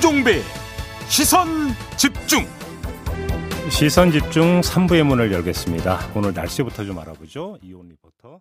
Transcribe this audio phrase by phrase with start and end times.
[0.00, 0.40] 김종배
[1.08, 1.46] 시선
[1.98, 2.46] 집중
[3.68, 5.98] 시선 집중 3부의 문을 열겠습니다.
[6.16, 7.58] 오늘 날씨부터 좀 알아보죠.
[7.62, 8.40] 이온 리포터.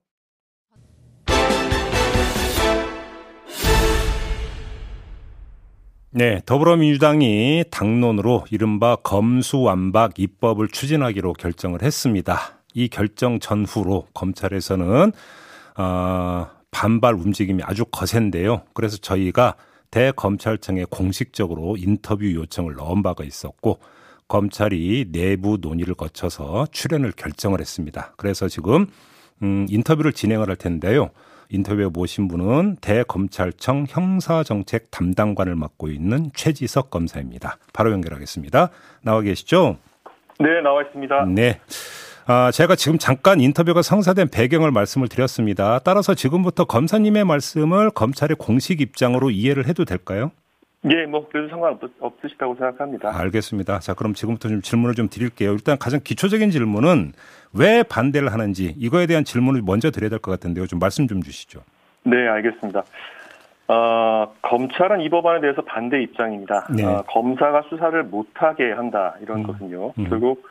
[6.11, 12.39] 네, 더불어민주당이 당론으로 이른바 검수완박 입법을 추진하기로 결정을 했습니다.
[12.74, 15.11] 이 결정 전후로 검찰에서는
[15.78, 18.61] 어, 반발 움직임이 아주 거센데요.
[18.74, 19.55] 그래서 저희가
[19.92, 23.80] 대검찰청에 공식적으로 인터뷰 요청을 넣은 바가 있었고
[24.28, 28.14] 검찰이 내부 논의를 거쳐서 출연을 결정을 했습니다.
[28.18, 28.88] 그래서 지금
[29.42, 31.10] 음, 인터뷰를 진행을 할 텐데요.
[31.50, 37.58] 인터뷰에 모신 분은 대검찰청 형사정책 담당관을 맡고 있는 최지석 검사입니다.
[37.73, 38.69] 바로 연결하겠습니다.
[39.02, 39.78] 나와 계시죠?
[40.39, 41.25] 네, 나와 있습니다.
[41.25, 41.59] 네.
[42.31, 45.80] 아, 제가 지금 잠깐 인터뷰가 성사된 배경을 말씀을 드렸습니다.
[45.80, 50.30] 따라서 지금부터 검사님의 말씀을 검찰의 공식 입장으로 이해를 해도 될까요?
[50.91, 53.19] 예, 뭐 그래도 상관없으시다고 생각합니다.
[53.19, 53.80] 알겠습니다.
[53.80, 55.53] 자, 그럼 지금부터 좀 질문을 좀 드릴게요.
[55.53, 57.13] 일단 가장 기초적인 질문은
[57.52, 60.67] 왜 반대를 하는지 이거에 대한 질문을 먼저 드려야 될 것 같은데요.
[60.67, 61.61] 좀 말씀 좀 주시죠.
[62.03, 62.83] 네, 알겠습니다.
[63.69, 66.67] 어, 검찰은 이 법안에 대해서 반대 입장입니다.
[66.69, 66.85] 네.
[66.85, 69.44] 어, 검사가 수사를 못하게 한다 이런 음.
[69.47, 69.94] 것은요.
[69.97, 70.07] 음.
[70.07, 70.47] 결국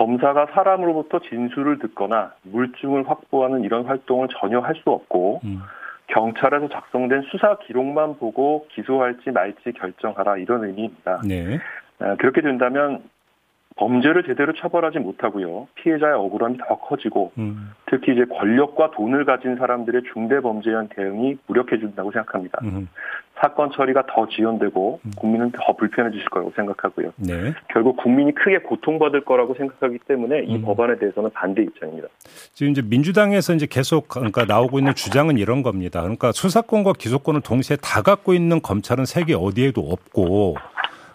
[0.00, 5.60] 검사가 사람으로부터 진술을 듣거나 물증을 확보하는 이런 활동을 전혀 할 수 없고 음,
[6.06, 11.20] 경찰에서 작성된 수사 기록만 보고 기소할지 말지 결정하라 이런 의미입니다.
[11.28, 11.58] 네.
[11.98, 13.02] 아, 그렇게 된다면
[13.80, 15.66] 범죄를 제대로 처벌하지 못하고요.
[15.74, 21.38] 피해자의 억울함이 더 커지고 음, 특히 이제 권력과 돈을 가진 사람들의 중대 범죄에 대한 대응이
[21.46, 22.58] 무력해진다고 생각합니다.
[22.62, 22.88] 음,
[23.40, 25.10] 사건 처리가 더 지연되고 음.
[25.16, 27.12] 국민은 더 불편해지실 거라고 생각하고요.
[27.16, 27.54] 네.
[27.72, 30.62] 결국 국민이 크게 고통받을 거라고 생각하기 때문에 이 음.
[30.62, 32.08] 법안에 대해서는 반대 입장입니다.
[32.52, 36.02] 지금 이제 민주당에서 이제 계속 그러니까 나오고 있는 주장은 이런 겁니다.
[36.02, 40.56] 그러니까 수사권과 기소권을 동시에 다 갖고 있는 검찰은 세계 어디에도 없고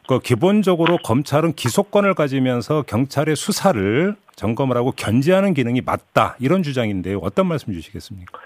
[0.08, 7.20] 그 기본적으로 검찰은 기소권을 가지면서 경찰의 수사를 점검을 하고 견제하는 기능이 맞다 이런 주장인데요.
[7.22, 8.38] 어떤 말씀 주시겠습니까?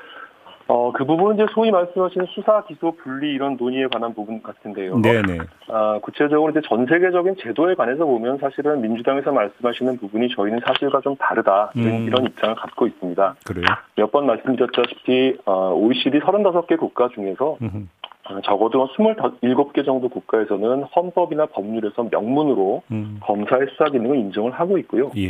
[0.72, 5.00] 어, 그 부분은 이제 소위 말씀하신 수사, 기소, 분리 이런 논의에 관한 부분 같은데요.
[5.02, 5.40] 네네.
[5.68, 11.16] 아, 구체적으로 이제 전 세계적인 제도에 관해서 보면 사실은 민주당에서 말씀하시는 부분이 저희는 사실과 좀
[11.16, 12.08] 다르다 이런, 음.
[12.08, 13.36] 이런 입장을 갖고 있습니다.
[13.46, 13.66] 그래요.
[13.96, 17.86] 몇 번 말씀드렸다시피 어, OECD 35개 국가 중에서 음흠.
[18.30, 23.20] 어, 적어도 27개 정도 국가에서는 헌법이나 법률에서 명문으로 음.
[23.22, 25.12] 검사의 수사 기능을 인정을 하고 있고요.
[25.18, 25.30] 예.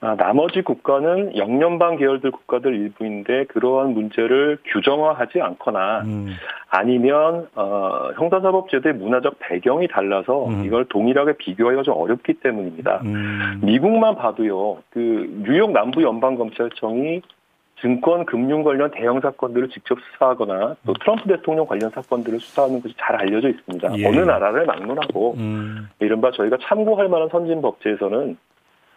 [0.00, 6.34] 아, 나머지 국가는 영연방 계열들 국가들 일부인데 그러한 문제를 규정화하지 않거나 음.
[6.68, 10.64] 아니면 어, 형사사법제도의 문화적 배경이 달라서 음.
[10.66, 13.00] 이걸 동일하게 비교하기가 좀 어렵기 때문입니다.
[13.06, 13.60] 음.
[13.64, 14.78] 미국만 봐도요.
[14.90, 17.22] 그 뉴욕 남부 연방 검찰청이
[17.80, 23.16] 증권 금융 관련 대형 사건들을 직접 수사하거나 또 트럼프 대통령 관련 사건들을 수사하는 것이 잘
[23.16, 23.98] 알려져 있습니다.
[23.98, 24.06] 예.
[24.06, 25.88] 어느 나라를 막론하고 음.
[26.00, 28.36] 이른바 저희가 참고할 만한 선진 법제에서는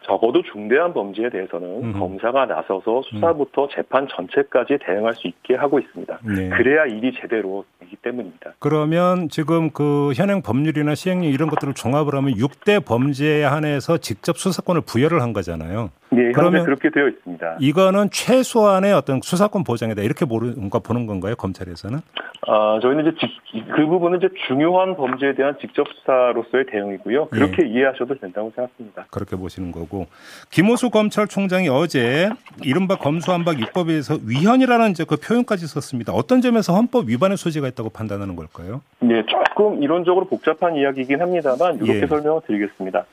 [0.03, 1.94] 적어도 중대한 범죄에 대해서는 음.
[2.00, 6.19] 검사가 나서서 수사부터 재판 전체까지 대응할 수 있게 하고 있습니다.
[6.23, 6.50] 네.
[6.50, 8.53] 그래야 일이 제대로 되기 때문입니다.
[8.59, 14.81] 그러면 지금 그 현행 법률이나 시행령 이런 것들을 종합을 하면 6대 범죄에 한해서 직접 수사권을
[14.81, 15.89] 부여를 한 거잖아요.
[16.13, 17.57] 예, 그러면 그렇게 되어 있습니다.
[17.59, 21.99] 이거는 최소한의 어떤 수사권 보장이다 이렇게 모르는가 보는 건가요 검찰에서는?
[22.47, 27.27] 아, 저희는 이제 직- 그 부분은 이제 중요한 범죄에 대한 직접 수사로서의 대응이고요.
[27.27, 29.05] 그렇게 이해하셔도 된다고 생각합니다.
[29.11, 30.07] 그렇게 보시는 거고
[30.49, 32.29] 김호수 검찰총장이 어제
[32.63, 36.13] 이른바 검수한박 입법에 대해서 위헌이라는 이제 그 표현까지 썼습니다.
[36.13, 38.81] 어떤 점에서 헌법 위반의 소지가 있다고 판단하는 걸까요?
[38.99, 42.07] 네, 조금 이론적으로 복잡한 이야기이긴 합니다만 이렇게 예.
[42.07, 43.05] 설명을 드리겠습니다.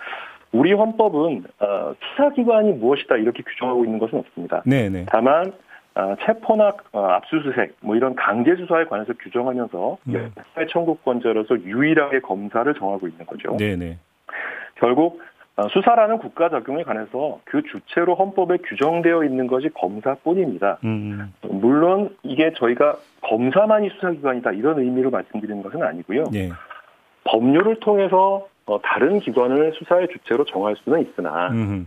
[0.56, 4.62] 우리 헌법은 어, 수사기관이 무엇이다 이렇게 규정하고 있는 것은 없습니다.
[4.64, 5.06] 네네.
[5.08, 5.52] 다만
[5.94, 10.32] 어, 체포나 어, 압수수색 뭐 이런 강제 수사에 관해서 규정하면서 음.
[10.54, 13.56] 사회 청구권자로서 유일하게 검사를 정하고 있는 거죠.
[13.56, 13.98] 네네.
[14.76, 15.20] 결국
[15.56, 20.78] 어, 수사라는 국가 적용에 관해서 그 주체로 헌법에 규정되어 있는 것이 검사뿐입니다.
[20.84, 21.32] 음.
[21.42, 26.24] 물론 이게 저희가 검사만이 수사기관이다 이런 의미로 말씀드리는 것은 아니고요.
[26.30, 26.50] 네.
[27.24, 31.86] 법률을 통해서 어, 다른 기관을 수사의 주체로 정할 수는 있으나 음.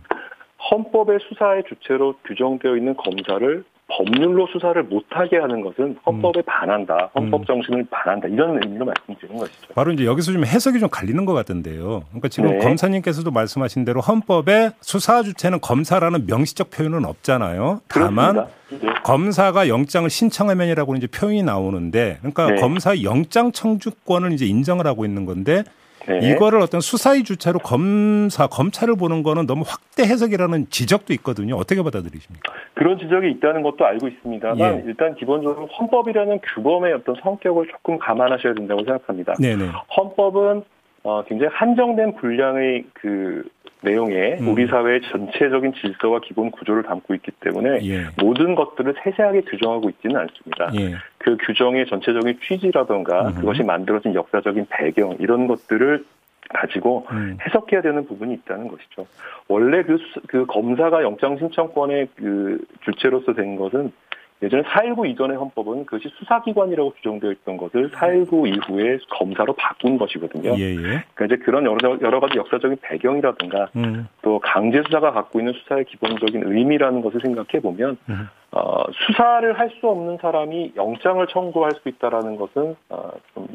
[0.70, 7.44] 헌법의 수사의 주체로 규정되어 있는 검사를 법률로 수사를 못하게 하는 것은 헌법에 반한다, 헌법 음.
[7.44, 9.74] 정신을 반한다 이런 의미로 말씀드리는 것이죠.
[9.74, 12.04] 바로 이제 여기서 좀 해석이 좀 갈리는 것 같은데요.
[12.08, 12.58] 그러니까 지금 네.
[12.58, 17.80] 검사님께서도 말씀하신 대로 헌법에 수사 주체는 검사라는 명시적 표현은 없잖아요.
[17.88, 18.36] 다만.
[18.36, 18.60] 네.
[19.02, 22.60] 검사가 영장을 신청하면이라고 이제 표현이 나오는데, 그러니까 네.
[22.60, 25.64] 검사 영장 청구권을 이제 인정을 하고 있는 건데,
[26.06, 26.30] 네.
[26.30, 31.56] 이거를 어떤 수사의 주체로 검사 검찰을 보는 거는 너무 확대 해석이라는 지적도 있거든요.
[31.56, 32.52] 어떻게 받아들이십니까?
[32.74, 34.82] 그런 지적이 있다는 것도 알고 있습니다만 예.
[34.86, 39.34] 일단 기본적으로 헌법이라는 규범의 어떤 성격을 조금 감안하셔야 된다고 생각합니다.
[39.34, 39.66] 네네.
[39.96, 40.62] 헌법은
[41.02, 43.42] 어, 굉장히 한정된 분량의 그
[43.82, 44.48] 내용에 음.
[44.48, 48.06] 우리 사회의 전체적인 질서와 기본 구조를 담고 있기 때문에 예.
[48.22, 50.70] 모든 것들을 세세하게 규정하고 있지는 않습니다.
[50.78, 50.96] 예.
[51.22, 53.32] 그 규정의 전체적인 취지라던가.
[53.34, 56.04] 그것이 만들어진 역사적인 배경 이런 것들을
[56.48, 57.36] 가지고 음.
[57.46, 59.06] 해석해야 되는 부분이 있다는 것이죠.
[59.46, 63.92] 원래 그, 수- 그 검사가 영장 신청권의 그 주체로서 된 것은
[64.42, 70.54] 예전에 4.19 이전의 헌법은 그것이 수사기관이라고 규정되어 있던 것을 4.19 이후에 검사로 바꾼 것이거든요.
[70.58, 71.04] 예, 예.
[71.14, 74.08] 그러니까 이제 그런 여러, 여러 가지 역사적인 배경이라든가 음.
[74.22, 78.28] 또 강제 수사가 갖고 있는 수사의 기본적인 의미라는 것을 생각해 보면 음.
[78.52, 83.46] 어, 수사를 할 수 없는 사람이 영장을 청구할 수 있다라는 것은 어, 좀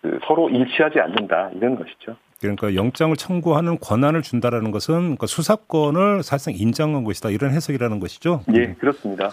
[0.00, 2.16] 그, 서로 일치하지 않는다 이런 것이죠.
[2.40, 8.42] 그러니까 영장을 청구하는 권한을 준다라는 것은 그러니까 수사권을 사실상 인정한 것이다 이런 해석이라는 것이죠.
[8.54, 9.30] 예, 그렇습니다.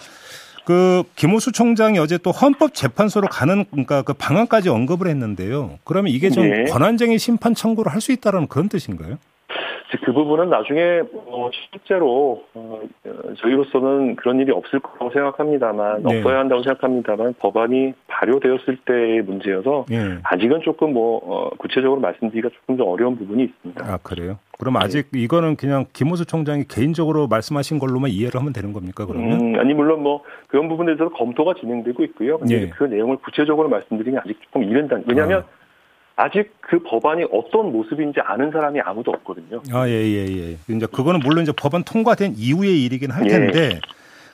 [0.64, 5.78] 그 김호수 총장이 어제 또 헌법재판소로 가는 그러니까 그 방안까지 언급을 했는데요.
[5.84, 6.64] 그러면 이게 좀 네.
[6.64, 9.18] 권한쟁의 심판 청구를 할 수 있다라는 그런 뜻인가요?
[10.04, 16.18] 그 부분은 나중에 어, 실제로 어, 어, 저희로서는 그런 일이 없을 거라고 생각합니다만 네.
[16.18, 20.18] 없어야 한다고 생각합니다만 법안이 발효되었을 때의 문제여서 예.
[20.22, 23.84] 아직은 조금 뭐 어, 구체적으로 말씀드리기가 조금 좀 어려운 부분이 있습니다.
[23.84, 24.38] 아 그래요?
[24.58, 29.06] 그럼 아직 이거는 그냥 김호수 총장이 개인적으로 말씀하신 걸로만 이해를 하면 되는 겁니까?
[29.06, 29.40] 그러면?
[29.40, 32.38] 음, 아니 물론 뭐 그런 부분에 대해서 검토가 진행되고 있고요.
[32.38, 32.68] 근데 예.
[32.68, 34.98] 그 내용을 구체적으로 말씀드리기 아직 조금 이른다.
[35.06, 35.61] 왜냐하면 아
[36.30, 39.60] 직 그 법안이 어떤 모습인지 아는 사람이 아무도 없거든요.
[39.72, 40.56] 아, 예, 예, 예.
[40.74, 43.28] 이제 그거는 물론 이제 법안 통과된 이후의 일이긴 할 예.
[43.28, 43.80] 텐데.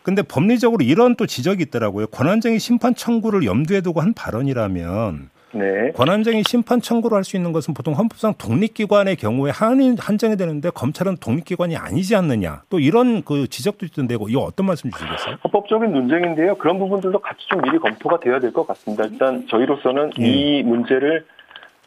[0.05, 2.07] 근데 법리적으로 이런 또 지적이 있더라고요.
[2.07, 5.91] 권한쟁의 심판 청구를 염두에 두고 한 발언이라면 네.
[5.97, 11.17] 권한쟁의 심판 청구를 할 수 있는 것은 보통 헌법상 독립기관의 경우에 한, 한정이 되는데 검찰은
[11.17, 12.63] 독립기관이 아니지 않느냐.
[12.71, 15.39] 또 이런 그 지적도 있던데 이거 어떤 말씀 주시겠어요?
[15.43, 16.55] 헌법적인 논쟁인데요.
[16.57, 19.05] 그런 부분들도 같이 좀 미리 검토가 돼야 될 것 같습니다.
[19.07, 20.25] 일단 저희로서는 예.
[20.25, 21.25] 이 문제를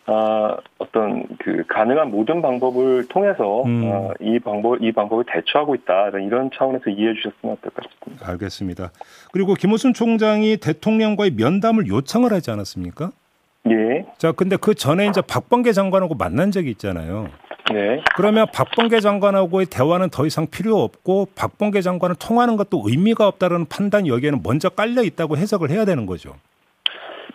[0.08, 3.92] 아, 어떤 그 가능한 모든 방법을 통해서 음.
[3.92, 8.30] 아, 이 방법 이 방법을 대처하고 있다 이런 차원에서 이해해 주셨으면 어떨까 싶습니다.
[8.30, 8.92] 알겠습니다.
[9.32, 13.12] 그리고 김호순 총장이 대통령과의 면담을 요청을 하지 않았습니까?
[13.70, 17.30] 예, 자, 근데 그 전에 이제 박범계 장관하고 만난 적이 있잖아요.
[17.72, 18.02] 네.
[18.16, 24.10] 그러면 박범계 장관하고의 대화는 더 이상 필요 없고 박범계 장관을 통하는 것도 의미가 없다는 판단이
[24.10, 26.34] 여기에는 먼저 깔려 있다고 해석을 해야 되는 거죠.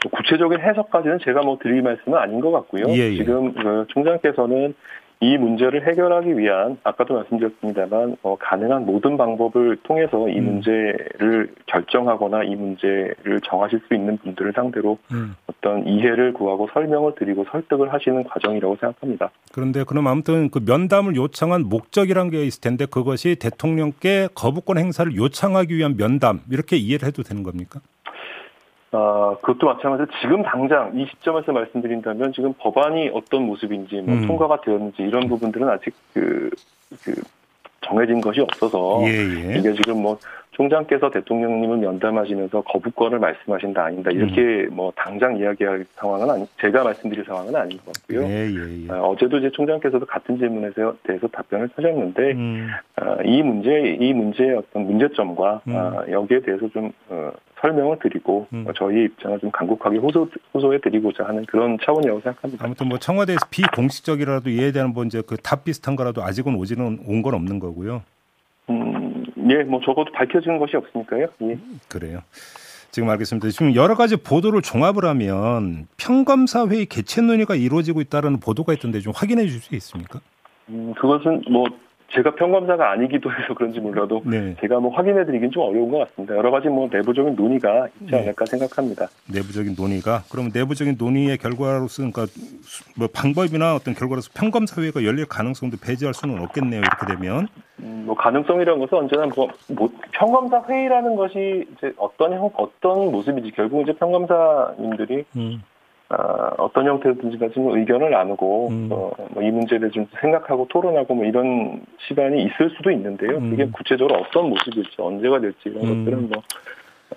[0.07, 2.85] 뭐 구체적인 해석까지는 제가 뭐 드릴 말씀은 아닌 것 같고요.
[2.91, 3.17] 예, 예.
[3.17, 4.75] 지금 그 총장께서는
[5.19, 10.45] 이 문제를 해결하기 위한 아까도 말씀드렸습니다만 어, 가능한 모든 방법을 통해서 이 음.
[10.45, 15.35] 문제를 결정하거나 이 문제를 정하실 수 있는 분들을 상대로 음.
[15.47, 19.31] 어떤 이해를 구하고 설명을 드리고 설득을 하시는 과정이라고 생각합니다.
[19.55, 25.75] 그런데 그럼 아무튼 그 면담을 요청한 목적이란 게 있을 텐데 그것이 대통령께 거부권 행사를 요청하기
[25.75, 27.81] 위한 면담 이렇게 이해를 해도 되는 겁니까?
[28.97, 34.27] 아, 그것도 마찬가지로 지금 당장 이 시점에서 말씀드린다면 지금 법안이 어떤 모습인지 뭐 음.
[34.27, 36.49] 통과가 되었는지 이런 부분들은 아직 그,
[37.05, 37.15] 그
[37.83, 39.59] 정해진 것이 없어서 예, 예.
[39.59, 40.19] 이게 지금 뭐
[40.57, 47.55] 총장께서 대통령님을 면담하시면서 거부권을 말씀하신다 아닌다 이렇게 뭐 당장 이야기할 상황은 아니 제가 말씀드릴 상황은
[47.55, 48.23] 아닌 것 같고요.
[48.23, 48.91] 예, 예, 예.
[48.91, 50.71] 아, 어제도 이제 총장께서도 같은 질문에
[51.03, 55.77] 대해서 답변을 하셨는데 음, 아, 이 문제 이 문제의 어떤 문제점과 음.
[55.77, 58.65] 아, 여기에 대해서 좀 어, 설명을 드리고 음.
[58.67, 62.65] 어, 저희의 입장을 좀 간곡하게 호소 호소해 드리고자 하는 그런 차원이라고 생각합니다.
[62.65, 67.23] 아무튼 뭐 청와대에서 비공식적이라도 이해에 대한 뭐 이제 그 답 비슷한 거라도 아직은 오지는 온
[67.23, 68.03] 건 없는 거고요.
[68.69, 69.06] 음,
[69.51, 71.27] 예, 뭐 적어도 밝혀지는 것이 없으니까요.
[71.43, 71.59] 예.
[71.89, 72.21] 그래요.
[72.91, 73.49] 지금 알겠습니다.
[73.51, 79.13] 지금 여러 가지 보도를 종합을 하면 평검사 회의 개최 논의가 이루어지고 있다는 보도가 있던데 좀
[79.15, 80.21] 확인해 주실 수 있습니까?
[80.71, 81.65] 음, 그것은 뭐
[82.15, 84.55] 제가 평검사가 아니기도 해서 그런지 몰라도 네.
[84.61, 86.37] 제가 뭐 확인해 드리긴 좀 어려운 것 같습니다.
[86.37, 88.21] 여러 가지 뭐 내부적인 논의가 있지 네.
[88.23, 89.09] 않을까 생각합니다.
[89.29, 95.27] 내부적인 논의가 그러면 내부적인 논의의 결과로서 그러니까 수- 뭐 방법이나 어떤 결과로서 평검사 회의가 열릴
[95.27, 96.81] 가능성도 배제할 수는 없겠네요.
[96.81, 102.51] 이렇게 되면 음, 뭐 가능성이라는 것은 언제나 뭐, 뭐 평검사 회의라는 것이 이제 어떤 형
[102.55, 105.63] 어떤 모습인지 결국 이제 평검사님들이 음,
[106.09, 108.89] 아, 어떤 형태든지 가지고 의견을 나누고 음.
[108.93, 113.39] 어, 뭐이 대해 좀 생각하고 토론하고 뭐 이런 시간이 있을 수도 있는데요.
[113.39, 113.51] 음.
[113.51, 116.05] 그게 구체적으로 어떤 모습일지 언제가 될지 이런 음.
[116.05, 116.43] 것들은 뭐 어,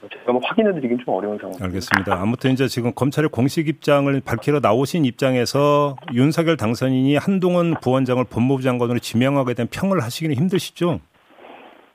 [0.07, 1.55] 제가 뭐 확인해 드리긴 좀 어려운 상황.
[1.61, 2.21] 알겠습니다.
[2.21, 8.99] 아무튼 이제 지금 검찰의 공식 입장을 밝히러 나오신 입장에서 윤석열 당선인이 한동훈 부원장을 법무부 장관으로
[8.99, 10.99] 지명하게 된 평을 하시기는 힘드시죠?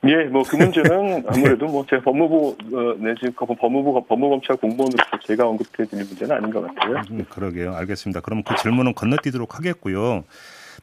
[0.07, 5.49] 예, 뭐 그 문제는 아무래도 뭐 제가 법무부 어, 내지 그 법무부 법무검찰 공무원으로서 제가
[5.49, 7.01] 언급해드릴 문제는 아닌 것 같아요.
[7.11, 7.75] 음, 그러게요.
[7.75, 8.21] 알겠습니다.
[8.21, 10.25] 그럼 그 질문은 건너뛰도록 하겠고요.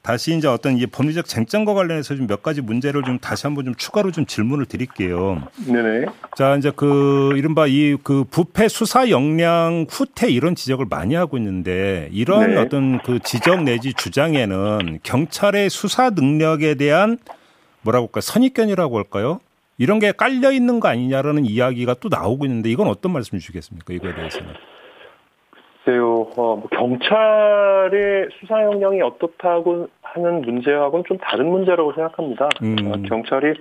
[0.02, 3.76] 다시 이제 어떤 이 법리적 쟁점과 관련해서 좀 몇 가지 문제를 좀 다시 한번 좀
[3.76, 5.44] 추가로 좀 질문을 드릴게요.
[5.68, 6.08] 네네.
[6.36, 12.10] 자, 이제 그 이른바 이 그 부패 수사 역량 후퇴 이런 지적을 많이 하고 있는데
[12.12, 12.58] 이런 네.
[12.58, 17.18] 어떤 그 지적 내지 주장에는 경찰의 수사 능력에 대한
[17.84, 19.40] 뭐라고 할까 선입견이라고 할까요?
[19.78, 23.94] 이런 게 깔려 있는 거 아니냐라는 이야기가 또 나오고 있는데 이건 어떤 말씀 주시겠습니까?
[23.94, 24.54] 이거에 대해서는.
[25.86, 32.50] 글쎄요, 어, 뭐 경찰의 수사 역량이 어떻다고 하는 문제하고는 좀 다른 문제라고 생각합니다.
[32.62, 32.76] 음.
[32.86, 33.54] 어, 경찰이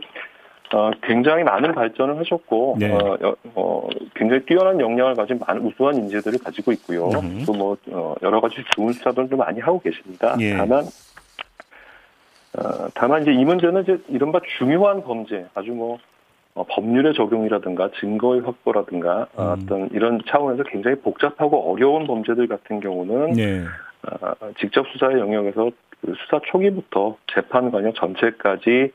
[0.73, 2.93] 어, 굉장히 많은 발전을 하셨고, 네.
[2.93, 7.09] 어, 여- 어, 굉장히 뛰어난 역량을 가진 많은 우수한 인재들을 가지고 있고요.
[7.09, 7.43] 음.
[7.45, 10.37] 또 뭐, 어, 여러 가지 좋은 수사들도 많이 하고 계십니다.
[10.39, 10.57] 예.
[10.57, 10.85] 다만,
[12.57, 15.99] 어, 다만 이제 이 문제는 이제 이른바 중요한 범죄, 아주 뭐,
[16.55, 19.63] 어, 법률의 적용이라든가 증거의 확보라든가 어, 음.
[19.63, 23.65] 어떤 이런 차원에서 굉장히 복잡하고 어려운 범죄들 같은 경우는 네.
[24.03, 28.93] 어, 직접 수사의 영역에서 그 수사 초기부터 재판 과정 전체까지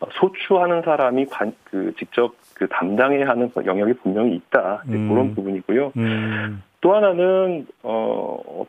[0.00, 5.08] 어, 소추하는 사람이 관, 그 직접 그 담당해야 하는 영역이 분명히 있다 음.
[5.08, 5.92] 그런 부분이고요.
[5.96, 6.62] 음.
[6.80, 8.64] 또 하나는 어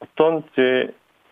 [0.00, 0.88] 어떤 이제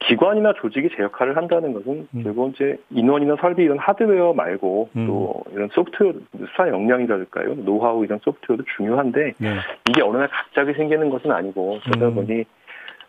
[0.09, 2.23] 기관이나 조직이 제 역할을 한다는 것은 음.
[2.23, 5.07] 결국 이제 인원이나 설비 이런 하드웨어 말고 음.
[5.07, 9.49] 또 이런 소프트웨어 수사 역량이랄까요 노하우 이런 소프트웨어도 중요한데 네.
[9.89, 12.15] 이게 어느 날 갑자기 생기는 것은 아니고 그러다 음.
[12.15, 12.45] 보니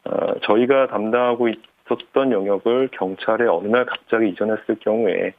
[0.05, 5.33] 어, 저희가 담당하고 있었던 영역을 경찰에 어느 날 갑자기 이전했을 경우에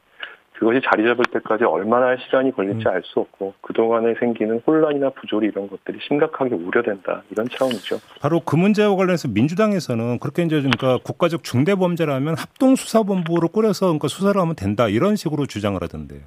[0.57, 2.91] 그것이 자리 잡을 때까지 얼마나 시간이 걸릴지 음.
[2.91, 7.97] 알수 없고 그동안에 생기는 혼란이나 부조리 이런 것들이 심각하게 우려된다 이런 차원이죠.
[8.19, 14.07] 바로 그 문제와 관련해서 민주당에서는 그렇게 이제 그러니까 국가적 중대 범죄라면 합동 수사본부를 꾸려서 그러니까
[14.07, 16.21] 수사를 하면 된다 이런 식으로 주장을 하던데요.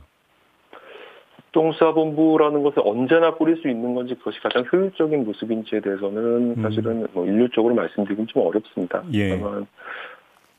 [1.51, 6.63] 합동수사본부라는 것을 언제나 꾸릴 수 있는 건지 그것이 가장 효율적인 모습인지에 대해서는 음.
[6.63, 9.03] 사실은 뭐 인류적으로 말씀드리긴 좀 어렵습니다.
[9.13, 9.37] 예.
[9.37, 9.67] 다만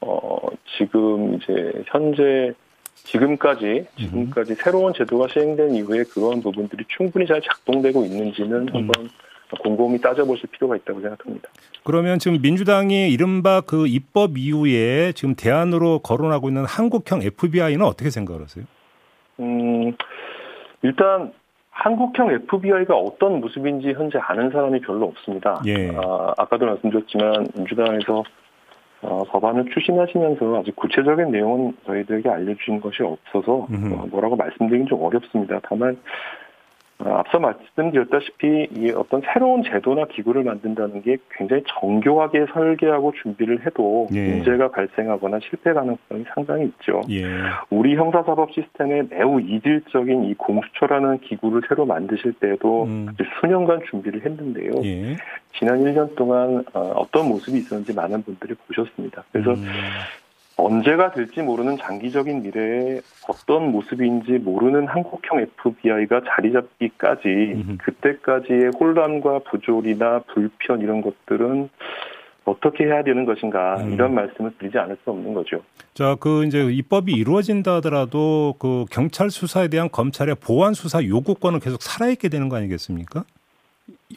[0.01, 0.37] 어
[0.77, 2.53] 지금 이제 현재
[2.95, 8.75] 지금까지 지금까지 새로운 제도가 시행된 이후에 그런 부분들이 충분히 잘 작동되고 있는지는 음.
[8.75, 9.09] 한번
[9.59, 11.49] 곰곰이 따져보실 필요가 있다고 생각합니다.
[11.83, 18.65] 그러면 지금 민주당이 이른바 그 입법 이후에 지금 대안으로 거론하고 있는 한국형 FBI는 어떻게 생각하세요?
[19.39, 19.93] 음,
[20.83, 21.33] 일단
[21.71, 25.61] 한국형 FBI가 어떤 모습인지 현재 아는 사람이 별로 없습니다.
[25.65, 25.89] 예.
[25.95, 28.23] 아, 아까도 말씀드렸지만 민주당에서
[29.01, 33.67] 어, 법안을 추진하시면서 아직 구체적인 내용은 저희들에게 알려주신 것이 없어서.
[33.95, 35.59] 어, 뭐라고 말씀드리긴 좀 어렵습니다.
[35.63, 35.97] 다만 어,
[37.05, 44.27] 앞서 말씀드렸다시피 이 어떤 새로운 제도나 기구를 만든다는 게 굉장히 정교하게 설계하고 준비를 해도 예.
[44.29, 47.01] 문제가 발생하거나 실패 가능성이 상당히 있죠.
[47.09, 47.25] 예.
[47.69, 53.07] 우리 형사사법 시스템에 매우 이질적인 이 공수처라는 기구를 새로 만드실 때에도 음.
[53.39, 54.71] 수년간 준비를 했는데요.
[54.83, 55.15] 예.
[55.57, 59.23] 지난 1년 동안 어, 어떤 모습이 있었는지 많은 분들이 보셨습니다.
[59.31, 59.65] 그래서 음.
[60.57, 67.77] 언제가 될지 모르는 장기적인 미래에 어떤 모습인지 모르는 한국형 FBI가 자리 잡기까지.
[67.79, 71.69] 그때까지의 혼란과 부조리나 불편 이런 것들은
[72.45, 73.93] 어떻게 해야 되는 것인가 음.
[73.93, 75.61] 이런 말씀을 드리지 않을 수 없는 거죠.
[75.93, 81.81] 자, 그 이제 입법이 이루어진다 하더라도 그 경찰 수사에 대한 검찰의 보안 수사 요구권은 계속
[81.81, 83.23] 살아있게 되는 거 아니겠습니까?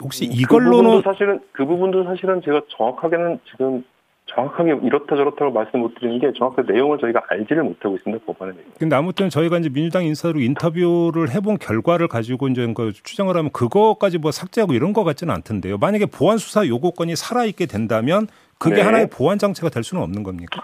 [0.01, 3.83] 혹시 그 이걸로는 부분도 사실은 그 부분도 사실은 제가 정확하게는 지금
[4.27, 8.57] 정확하게 이렇다 저렇다고 말씀 못 드리는 게 정확한 내용을 저희가 알지를 못하고 있습니다 내용.
[8.79, 14.17] 근데 아무튼 저희가 이제 민주당 인사로 인터뷰를 해본 결과를 가지고 이제 그 추정을 하면 그거까지
[14.17, 15.77] 뭐 삭제하고 이런 거 같지는 않던데요.
[15.77, 18.27] 만약에 보안 수사 요구권이 살아 있게 된다면
[18.57, 18.81] 그게 네.
[18.81, 20.61] 하나의 보안 장치가 될 수는 없는 겁니까?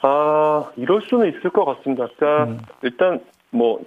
[0.00, 2.08] 아 이럴 수는 있을 것 같습니다.
[2.16, 2.58] 그러니까 음.
[2.82, 3.20] 일단
[3.50, 3.80] 뭐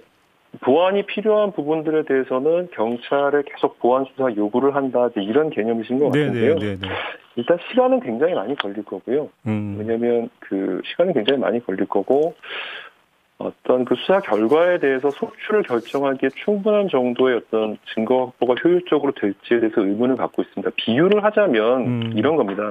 [0.60, 6.54] 보안이 필요한 부분들에 대해서는 경찰에 계속 보안 수사 요구를 한다 이런 개념이신 것 같은데요.
[6.54, 6.88] 네네네.
[7.36, 9.28] 일단 시간은 굉장히 많이 걸릴 거고요.
[9.46, 9.76] 음.
[9.78, 12.34] 왜냐하면 그 시간이 굉장히 많이 걸릴 거고
[13.38, 19.82] 어떤 그 수사 결과에 대해서 속출을 결정하기에 충분한 정도의 어떤 증거 확보가 효율적으로 될지에 대해서
[19.82, 20.70] 의문을 갖고 있습니다.
[20.76, 22.12] 비유를 하자면 음.
[22.16, 22.70] 이런 겁니다.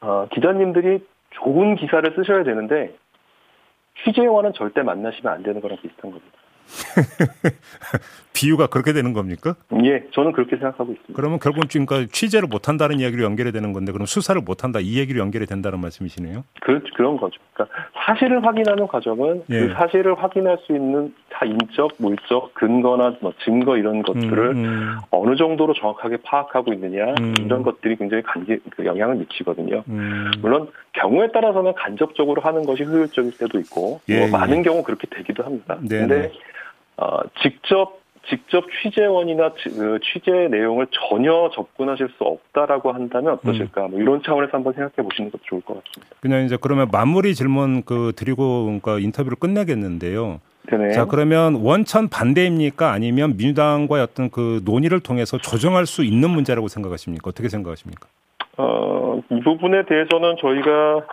[0.00, 2.94] 어, 기자님들이 좋은 기사를 쓰셔야 되는데
[4.04, 6.38] 취재원은 절대 만나시면 안 되는 거랑 비슷한 겁니다.
[8.36, 9.54] 비유가 그렇게 되는 겁니까?
[9.82, 11.14] 예, 저는 그렇게 생각하고 있습니다.
[11.14, 15.20] 그러면 결국은 지금 그러니까 취재를 못한다는 이야기로 연결이 되는 건데 그럼 수사를 못한다 이 얘기로
[15.20, 16.44] 연결이 된다는 말씀이시네요.
[16.60, 17.40] 그, 그런 거죠.
[17.54, 19.60] 그러니까 사실을 확인하는 과정은 예.
[19.60, 24.98] 그 사실을 확인할 수 있는 다 인적, 물적, 근거나 뭐 증거 이런 것들을 음, 음,
[25.10, 27.34] 어느 정도로 정확하게 파악하고 있느냐 음.
[27.38, 29.82] 이런 것들이 굉장히 간기, 그 영향을 미치거든요.
[29.88, 30.30] 음.
[30.40, 35.42] 물론 경우에 따라서는 간접적으로 하는 것이 효율적일 때도 있고 예, 뭐 많은 경우 그렇게 되기도
[35.42, 35.78] 합니다.
[35.80, 36.32] 네, 근데 네.
[36.96, 43.86] 어, 직접 직접 취재원이나 그 취재 내용을 전혀 접근하실 수 없다라고 한다면 어떠실까?
[43.86, 43.90] 음.
[43.92, 46.16] 뭐 이런 차원에서 한번 생각해 보시는 것도 좋을 것 같습니다.
[46.20, 50.40] 그냥 이제 그러면 마무리 질문 그 드리고 그러니까 인터뷰를 끝내겠는데요.
[50.72, 52.90] 네 자, 그러면 원천 반대입니까?
[52.90, 57.30] 아니면 민주당과의 어떤 그 논의를 통해서 조정할 수 있는 문제라고 생각하십니까?
[57.30, 58.08] 어떻게 생각하십니까?
[58.56, 61.06] 어, 이 부분에 대해서는 저희가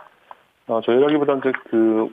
[0.66, 2.08] 어, 저희라기보다는 그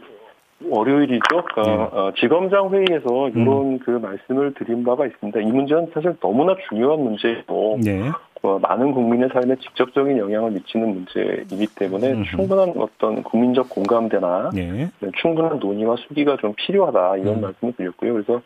[0.70, 1.22] 월요일이죠.
[1.30, 2.00] 그러니까 네.
[2.00, 3.80] 어, 지검장 회의에서 이런 음.
[3.80, 5.39] 그 말씀을 드린 바가 있습니다.
[5.39, 8.10] 이 문제는 사실 너무나 중요한 문제이고 네.
[8.44, 12.24] 어, 많은 국민의 삶에 직접적인 영향을 미치는 문제이기 때문에 음.
[12.24, 14.89] 충분한 어떤 국민적 공감대나 네.
[15.22, 17.41] 충분한 논의와 수기가 좀 필요하다 이런 음.
[17.41, 18.13] 말씀을 드렸고요.
[18.13, 18.41] 그래서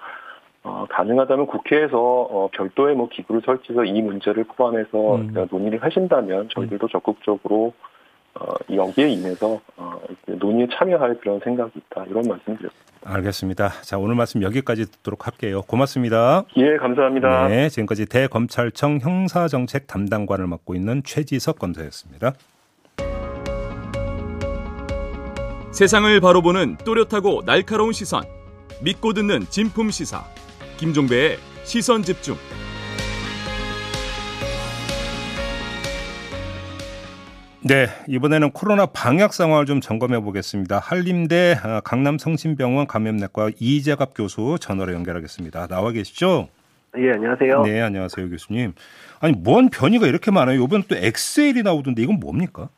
[0.63, 5.47] 어, 가능하다면 국회에서 어, 별도의 뭐 기구를 설치해서 이 문제를 포함해서 음.
[5.49, 7.73] 논의를 하신다면 저희들도 적극적으로
[8.39, 12.85] 어, 여기에 인해서 어, 논의에 참여할 그런 생각이 있다 이런 말씀드렸습니다.
[13.03, 13.69] 알겠습니다.
[13.81, 15.61] 자 오늘 말씀 여기까지 듣도록 할게요.
[15.61, 16.43] 고맙습니다.
[16.57, 17.47] 예, 감사합니다.
[17.47, 22.33] 네, 지금까지 대검찰청 형사정책 담당관을 맡고 있는 최지석 검사였습니다.
[25.71, 28.23] 세상을 바로 보는 또렷하고 날카로운 시선,
[28.81, 30.23] 믿고 듣는 진품 시사,
[30.77, 32.35] 김종배의 시선 집중.
[37.67, 40.77] 네, 이번에는 코로나 방역 상황을 좀 점검해 보겠습니다.
[40.77, 45.65] 한림대 어, 강남성심병원 감염내과 이재갑 교수 전화로 연결하겠습니다.
[45.65, 46.47] 나와 계시죠?
[46.99, 47.63] 예, 안녕하세요.
[47.63, 48.73] 네, 안녕하세요, 교수님.
[49.19, 50.61] 아니, 뭔 변이가 이렇게 많아요?
[50.61, 52.69] 이번 또 XL이 나오던데 이건 뭡니까?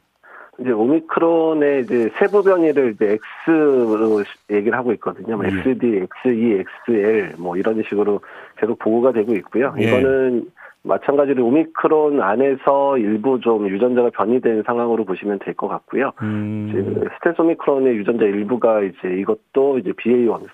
[0.58, 5.36] 이제 오미크론의 이제 세부 변이를 이제 X로 얘기를 하고 있거든요.
[5.36, 5.50] 뭐 예.
[5.50, 8.22] XD, XE, XL 뭐 이런 식으로
[8.58, 9.76] 계속 보고가 되고 있고요.
[9.80, 9.84] 예.
[9.84, 10.50] 이거는
[10.88, 16.12] 마찬가지로 오미크론 안에서 일부 좀 유전자가 변이된 상황으로 보시면 될 것 같고요.
[16.22, 16.72] 음.
[17.18, 20.48] 스텔스 오미크론의 유전자 일부가 이제 이것도 이제 BA1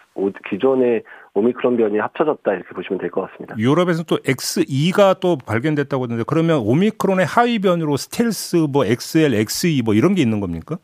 [0.50, 3.56] 기존의 오미크론 변이 합쳐졌다 이렇게 보시면 될 것 같습니다.
[3.58, 9.94] 유럽에서 또 XE가 또 발견됐다고 하는데 그러면 오미크론의 하위 변으로 스텔스 뭐 XL, XE 뭐
[9.94, 10.78] 이런 게 있는 겁니까?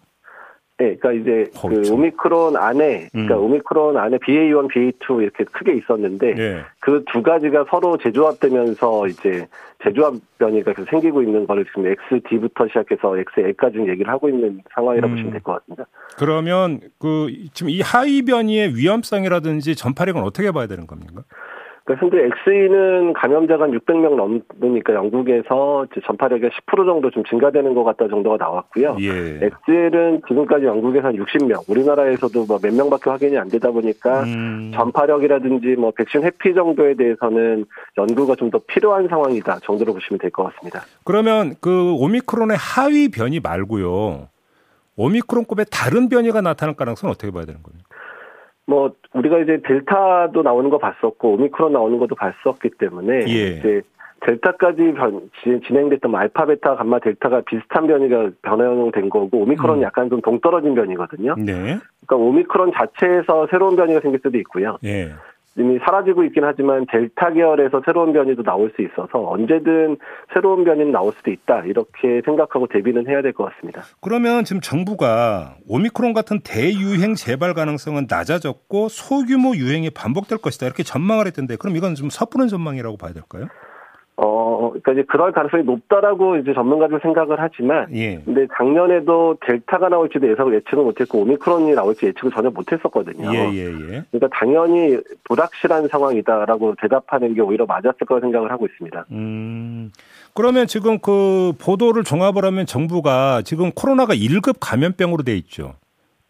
[0.79, 3.43] 네, 그러니까 이제 어, 그 오미크론 안에, 그러니까 음.
[3.43, 6.61] 오미크론 안에 BA1, BA2 이렇게 크게 있었는데 네.
[6.79, 9.45] 그두 가지가 서로 재조합되면서 이제
[9.83, 15.15] 재조합 변이가 계속 생기고 있는 거를 지금 XD부터 시작해서 XL까지 얘기를 하고 있는 상황이라고 음.
[15.15, 15.85] 보시면 될 것 같습니다.
[16.17, 21.23] 그러면 그 지금 이 하위 변이의 위험성이라든지 전파력은 어떻게 봐야 되는 겁니까?
[21.89, 28.37] 그러니까 현재 XE는 감염자가 600명 넘으니까 영국에서 전파력이 10% 정도 좀 증가되는 것 같다 정도가
[28.37, 28.97] 나왔고요.
[29.01, 29.39] 예.
[29.67, 34.71] XL은 지금까지 영국에서 한 60명, 우리나라에서도 뭐 몇 명밖에 확인이 안 되다 보니까 음.
[34.75, 37.65] 전파력이라든지 뭐 백신 회피 정도에 대해서는
[37.97, 40.81] 연구가 좀 더 필요한 상황이다 정도로 보시면 될 것 같습니다.
[41.03, 44.27] 그러면 그 오미크론의 하위 변이 말고요.
[44.95, 47.88] 오미크론급의 다른 변이가 나타날 가능성은 어떻게 봐야 되는 겁니까?
[48.69, 53.47] 뭐 우리가 이제 델타도 나오는 거 봤었고 오미크론 나오는 것도 봤었기 때문에 예.
[53.57, 53.81] 이제
[54.21, 55.29] 델타까지 변,
[55.65, 59.83] 진행됐던 뭐 알파, 베타, 감마, 델타가 비슷한 변이가 변형된 거고 오미크론은 음.
[59.83, 61.35] 약간 좀 동떨어진 변이거든요.
[61.37, 61.79] 네.
[62.05, 64.77] 그러니까 오미크론 자체에서 새로운 변이가 생길 수도 있고요.
[64.83, 65.09] 예.
[65.57, 69.97] 이미 사라지고 있긴 하지만 델타 계열에서 새로운 변이도 나올 수 있어서 언제든
[70.33, 73.81] 새로운 변이는 나올 수도 있다 이렇게 생각하고 대비는 해야 될 것 같습니다.
[74.01, 81.25] 그러면 지금 정부가 오미크론 같은 대유행 재발 가능성은 낮아졌고 소규모 유행이 반복될 것이다 이렇게 전망을
[81.27, 83.47] 했던데 그럼 이건 좀 섣부른 전망이라고 봐야 될까요?
[84.21, 88.21] 어, 그러니까 이제 그럴 가능성이 높다라고 이제 전문가들 생각을 하지만, 예.
[88.25, 93.33] 근데 작년에도 델타가 나올지도 예상을 예측을 못했고 오미크론이 나올지 예측을 전혀 못했었거든요.
[93.33, 94.03] 예, 예, 예.
[94.11, 99.05] 그러니까 당연히 불확실한 상황이다라고 대답하는 게 오히려 맞았을 거라 생각을 하고 있습니다.
[99.11, 99.89] 음,
[100.33, 105.75] 그러면 지금 그 보도를 종합을 하면 정부가 지금 코로나가 1급 감염병으로 돼 있죠.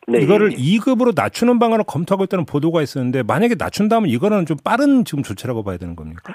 [0.08, 0.56] 네, 이거를 예.
[0.58, 5.78] 2급으로 낮추는 방안을 검토하고 있다는 보도가 있었는데 만약에 낮춘다면 이거는 좀 빠른 지금 조치라고 봐야
[5.78, 6.34] 되는 겁니까?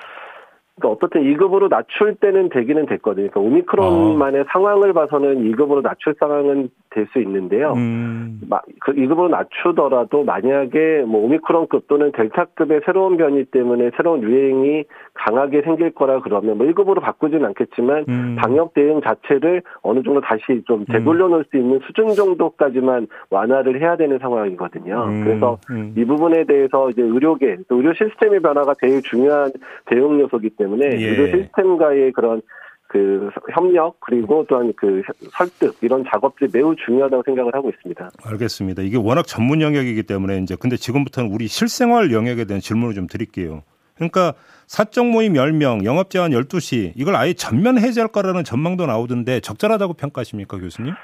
[0.77, 3.29] 그러니까 어떻든 2급으로 낮출 때는 되기는 됐거든요.
[3.31, 4.45] 그러니까 오미크론만의 어.
[4.49, 7.73] 상황을 봐서는 2급으로 낮출 상황은 될 수 있는데요.
[7.73, 8.41] 음.
[8.81, 15.91] 그 2급으로 낮추더라도 만약에 뭐 오미크론급 또는 델타급의 새로운 변이 때문에 새로운 유행이 강하게 생길
[15.91, 18.37] 거라 그러면 뭐 1급으로 바꾸지는 않겠지만 음.
[18.39, 20.85] 방역 대응 자체를 어느 정도 다시 좀 음.
[20.87, 25.05] 되돌려 놓을 수 있는 수준 정도까지만 완화를 해야 되는 상황이거든요.
[25.09, 25.25] 음.
[25.25, 25.95] 그래서 음.
[25.97, 29.53] 이 부분에 대해서 이제 의료계 또 의료 시스템의 변화가 제일 중요한
[29.87, 30.64] 대응 요소이기 때문에
[31.01, 31.09] 예.
[31.09, 32.43] 의료 시스템과의 그런
[32.89, 38.11] 그 협력 그리고 또한 그 설득 이런 작업들이 매우 중요하다고 생각을 하고 있습니다.
[38.25, 38.83] 알겠습니다.
[38.83, 43.63] 이게 워낙 전문 영역이기 때문에 이제 근데 지금부터는 우리 실생활 영역에 대한 질문을 좀 드릴게요.
[43.97, 44.35] 그러니까
[44.67, 50.59] 사적 모임 10명, 영업 제한 12시 이걸 아예 전면 해제할 거라는 전망도 나오던데 적절하다고 평가하십니까,
[50.59, 50.95] 교수님?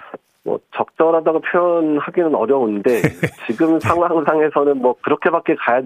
[0.45, 3.03] 뭐 적절하다고 표현하기는 어려운데
[3.47, 5.83] 지금 상황상에서는 뭐 그렇게밖에 가야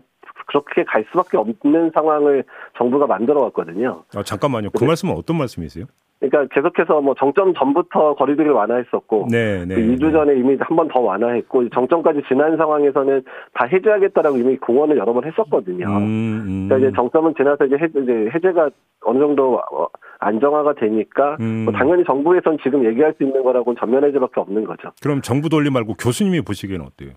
[0.62, 2.44] 그렇게 갈 수밖에 없는 상황을
[2.78, 4.04] 정부가 만들어 왔거든요.
[4.14, 4.70] 아, 잠깐만요.
[4.70, 5.86] 그 말씀은 어떤 말씀이세요?
[6.20, 10.88] 그러니까 계속해서 뭐 정점 전부터 거리두기를 완화했었고 네, 네, 그 2주 전에 이미 한 번
[10.88, 15.86] 더 완화했고 정점까지 지난 상황에서는 다 해제하겠다라고 이미 공언을 여러 번 했었거든요.
[15.86, 16.68] 음, 음.
[16.68, 18.70] 그러니까 이제 정점은 지나서 이제, 해제, 해제가
[19.04, 19.86] 어느 정도 어,
[20.20, 21.64] 안정화가 되니까 음.
[21.64, 24.92] 뭐 당연히 정부에선 지금 얘기할 수 있는 거라고는 전면 해제밖에 없는 거죠.
[25.02, 27.10] 그럼 정부 돌리 말고 교수님이 보시기에는 어때요?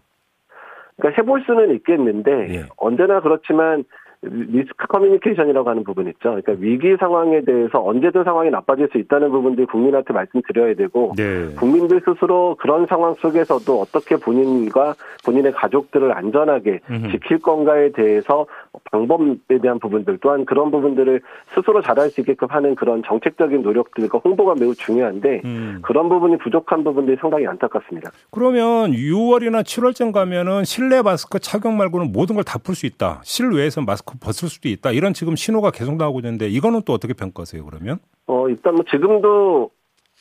[0.98, 2.64] 그러니까 해볼 수는 있겠는데 예.
[2.78, 3.84] 언제나 그렇지만
[4.24, 6.30] risk communication이라고 하는 부분 있죠.
[6.42, 11.54] 그러니까 위기 상황에 대해서 언제든 상황이 나빠질 수 있다는 부분들 국민한테 말씀드려야 되고 네.
[11.56, 17.12] 국민들 스스로 그런 상황 속에서도 어떻게 본인과 본인의 가족들을 안전하게 음흠.
[17.12, 18.48] 지킬 건가에 대해서
[18.92, 21.22] 방법에 대한 부분들 또한 그런 부분들을
[21.54, 25.80] 스스로 잘할 수 있게끔 하는 그런 정책적인 노력들과 홍보가 매우 중요한데 음.
[25.84, 28.12] 그런 부분이 부족한 부분들이 상당히 안타깝습니다.
[28.32, 33.22] 그러면 6월이나 7월쯤 가면은 실내 마스크 착용 말고는 모든 걸 다 풀 수 있다.
[33.24, 34.92] 실외에서 마스크 벗을 수도 있다.
[34.92, 38.00] 이런 지금 신호가 계속 나오고 있는데 이거는 또 어떻게 평가하세요, 그러면?
[38.28, 39.70] 어, 일단 뭐 지금도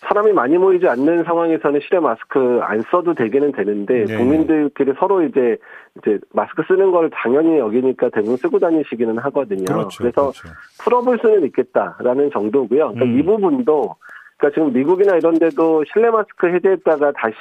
[0.00, 4.16] 사람이 많이 모이지 않는 상황에서는 실내 마스크 안 써도 되기는 되는데 네.
[4.16, 5.56] 국민들끼리 서로 이제
[5.98, 9.64] 이제 마스크 쓰는 걸 당연히 여기니까 대부분 쓰고 다니시기는 하거든요.
[9.64, 10.48] 그렇죠, 그래서 그렇죠.
[10.84, 12.92] 풀어볼 수는 있겠다라는 정도고요.
[12.92, 13.18] 그러니까 음.
[13.18, 13.96] 이 부분도
[14.36, 17.34] 그러니까 지금 미국이나 이런 데도 실내 마스크 해제했다가 다시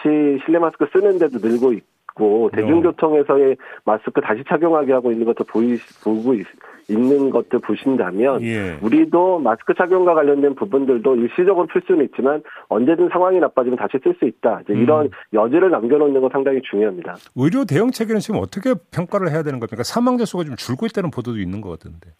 [0.46, 2.62] 실내 마스크 쓰는 데도 늘고 있고 네.
[2.62, 6.46] 대중교통에서의 마스크 다시 착용하게 하고 있는 것도 보이 보고 있,
[6.88, 8.78] 는 것들 보신다면 예.
[8.82, 14.26] 우리도 마스크 착용과 관련된 부분들도 일시적으로 풀 수는 있지만 언제든 상황이 나빠지면 다시 쓸 수
[14.26, 14.62] 있다.
[14.64, 14.84] 이제 음.
[14.84, 17.16] 이런 여지를 남겨놓는 건 상당히 중요합니다.
[17.36, 19.82] 의료 대응 체계는 지금 어떻게 평가를 해야 되는 겁니까?
[19.84, 22.12] 사망자 수가 좀 줄고 있다는 보도도 있는 것 같은데.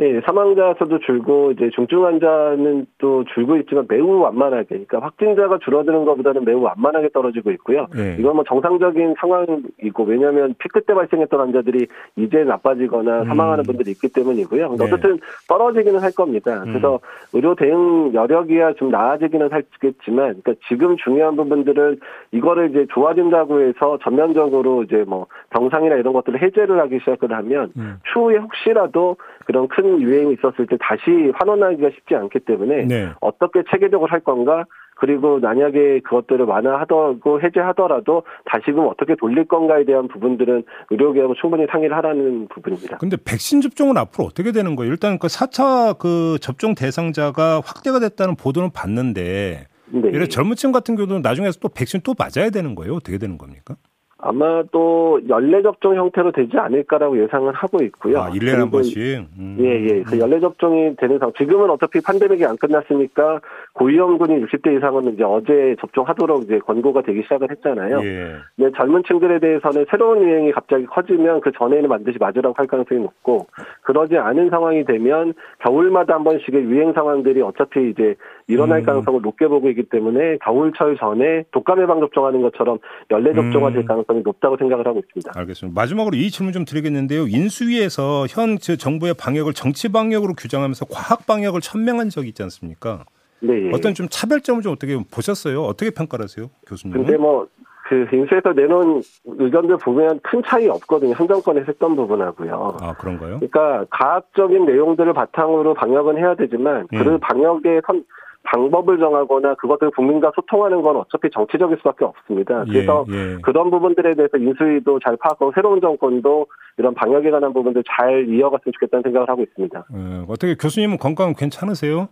[0.00, 6.06] 네, 사망자 수도 줄고 이제 중증 환자는 또 줄고 있지만 매우 완만하게, 그러니까 확진자가 줄어드는
[6.06, 7.86] 것보다는 매우 완만하게 떨어지고 있고요.
[7.94, 8.16] 네.
[8.18, 11.86] 이건 뭐 정상적인 상황이고 왜냐하면 피크 때 발생했던 환자들이
[12.16, 13.24] 이제 나빠지거나 음.
[13.26, 14.76] 사망하는 분들이 있기 때문이고요.
[14.78, 14.84] 네.
[14.84, 16.62] 어쨌든 떨어지기는 할 겁니다.
[16.62, 16.68] 음.
[16.70, 17.00] 그래서
[17.34, 22.00] 의료 대응 여력이야 좀 나아지기는 하겠지만, 그러니까 지금 중요한 부분들은
[22.32, 27.96] 이거를 이제 좋아진다고 해서 전면적으로 이제 뭐 병상이나 이런 것들을 해제를 하기 시작을 하면 음.
[28.14, 33.10] 추후에 혹시라도 그런 큰 유행이 있었을 때 다시 환원하기가 쉽지 않기 때문에 네.
[33.20, 34.64] 어떻게 체계적으로 할 건가
[35.00, 42.48] 그리고 만약에 그것들을 완화하더고 해제하더라도 다시금 어떻게 돌릴 건가에 대한 부분들은 의료계하고 충분히 상의를 하라는
[42.48, 42.98] 부분입니다.
[42.98, 44.92] 근데 백신 접종은 앞으로 어떻게 되는 거예요?
[44.92, 50.08] 일단 그 4차 그 접종 대상자가 확대가 됐다는 보도는 봤는데 네.
[50.12, 52.94] 이런 젊은 층 같은 경우는 나중에 또 백신 또 맞아야 되는 거예요?
[52.94, 53.76] 어떻게 되는 겁니까?
[54.22, 58.18] 아마 또 연례 접종 형태로 되지 않을까라고 예상을 하고 있고요.
[58.18, 59.26] 아, 1년에 한 번씩?
[59.38, 59.56] 음.
[59.60, 60.02] 예, 예.
[60.02, 61.32] 그 연례 접종이 되는 상황.
[61.36, 63.40] 지금은 어차피 판데믹이 안 끝났으니까
[63.74, 68.00] 고위험군이 60대 이상은 이제 어제 접종하도록 이제 권고가 되기 시작을 했잖아요.
[68.04, 68.34] 예.
[68.56, 73.46] 네, 젊은 층들에 대해서는 새로운 유행이 갑자기 커지면 그 전에는 반드시 맞으라고 할 가능성이 높고
[73.82, 78.14] 그러지 않은 상황이 되면 겨울마다 한 번씩의 유행 상황들이 어차피 이제
[78.50, 78.84] 일어날 음.
[78.84, 82.78] 가능성을 높게 보고 있기 때문에 겨울철 전에 독감 예방 접종하는 것처럼
[83.10, 83.86] 연례 접종화 될 음.
[83.86, 85.32] 가능성이 높다고 생각을 하고 있습니다.
[85.34, 85.80] 알겠습니다.
[85.80, 87.26] 마지막으로 이 질문 좀 드리겠는데요.
[87.28, 93.04] 인수위에서 현 정부의 방역을 정치 방역으로 규정하면서 과학 방역을 천명한 적이 있지 않습니까?
[93.40, 93.70] 네.
[93.72, 95.62] 어떤 좀 차별점을 좀 어떻게 보셨어요?
[95.62, 96.96] 어떻게 평가를 하세요, 교수님?
[96.96, 97.46] 근데 뭐,
[97.88, 101.12] 그 인수에서 내놓은 의견들 보면 큰 차이 없거든요.
[101.12, 102.76] 한 정권에서 했던 부분하고요.
[102.80, 103.40] 아, 그런가요?
[103.40, 107.18] 그러니까 과학적인 내용들을 바탕으로 방역은 해야 되지만 그 음.
[107.18, 108.04] 방역의 선,
[108.42, 112.64] 방법을 정하거나 그것들 국민과 소통하는 건 어차피 정치적일 수밖에 없습니다.
[112.68, 113.38] 예, 그래서 예, 예.
[113.42, 116.46] 그런 부분들에 대해서 인수위도 잘 파악하고 새로운 정권도
[116.78, 119.84] 이런 방역에 관한 부분들 잘 이어갔으면 좋겠다는 생각을 하고 있습니다.
[119.94, 122.08] 예, 어떻게 교수님은 건강 괜찮으세요?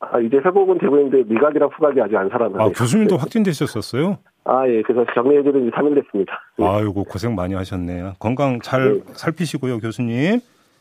[0.00, 2.62] 아, 이제 회복은 되고 있는데 미각이랑 후각이 아직 안 살아나요.
[2.62, 3.20] 아, 교수님도 네.
[3.20, 4.18] 확진되셨었어요?
[4.44, 4.82] 아, 예.
[4.82, 6.40] 그래서 격리해지는 3일 됐습니다.
[6.56, 6.66] 네.
[6.66, 8.14] 아이고, 고생 많이 하셨네요.
[8.18, 9.00] 건강 잘 네.
[9.12, 10.40] 살피시고요, 교수님.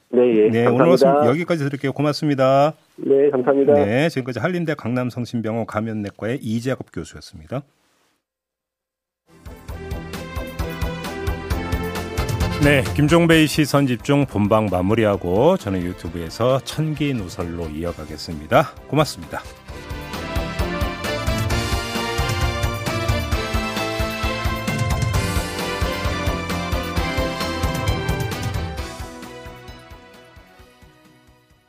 [0.09, 0.49] 네, 예.
[0.49, 0.71] 네, 감사합니다.
[0.71, 1.93] 오늘 말씀 여기까지 드릴게요.
[1.93, 2.73] 고맙습니다.
[2.97, 3.73] 네, 감사합니다.
[3.73, 7.61] 네, 지금까지 한림대 강남성심병원 감염내과의 이재갑 교수였습니다.
[12.63, 18.71] 네, 김종배의 시선 집중 본방 마무리하고 저는 유튜브에서 천기 누설로 이어가겠습니다.
[18.87, 19.41] 고맙습니다.